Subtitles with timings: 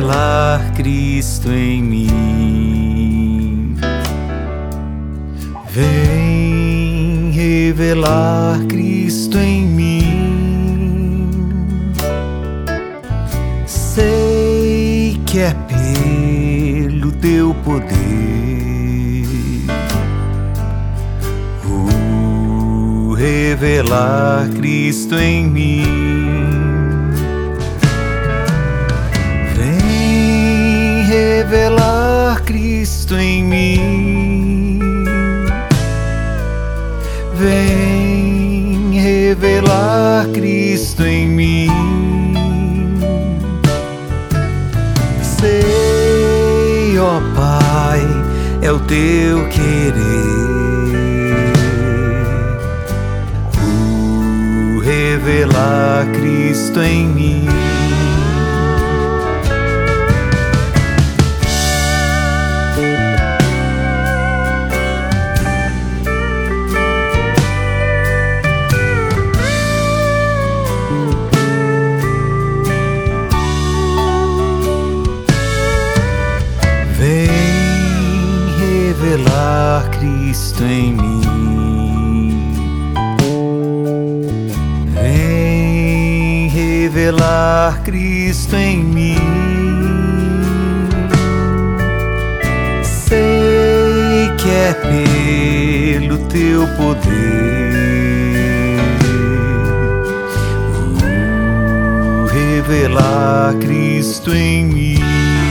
[0.00, 3.76] revelar Cristo em mim.
[5.68, 11.30] Vem revelar Cristo em mim.
[13.66, 17.90] Sei que é pelo teu poder.
[21.66, 26.29] o revelar Cristo em mim.
[37.60, 41.68] Vem revelar Cristo em mim.
[45.22, 48.00] Sei, ó Pai,
[48.62, 49.92] é o teu querer.
[53.62, 57.59] O revelar Cristo em mim.
[80.30, 81.20] Cristo em mim.
[84.94, 89.16] Vem revelar Cristo em mim.
[92.84, 94.72] Sei que é
[95.98, 97.40] pelo teu poder.
[102.30, 105.49] revelar Cristo em mim.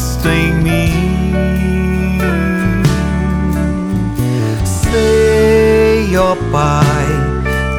[0.00, 2.18] Cristo em mim.
[4.64, 7.06] Sei, ó Pai,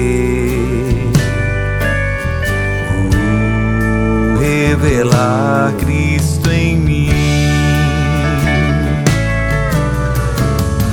[2.94, 7.10] o revelar Cristo em mim.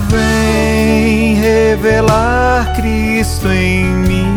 [0.10, 4.35] Vem revelar Cristo em mim.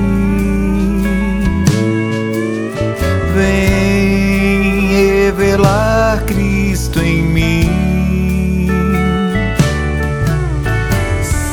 [5.68, 8.68] Revelar Cristo em mim.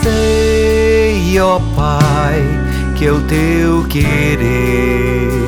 [0.02, 2.42] Sei, ó Pai,
[2.96, 5.45] que é o teu querer.